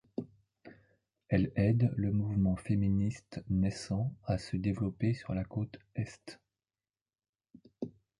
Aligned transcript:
Elle 1.27 1.51
aide 1.55 1.91
le 1.95 2.11
mouvement 2.11 2.55
féministe 2.55 3.43
naissant 3.51 4.11
à 4.25 4.39
se 4.39 4.57
développer 4.57 5.13
sur 5.13 5.35
la 5.35 5.43
côte 5.43 5.77
Est. 5.93 6.41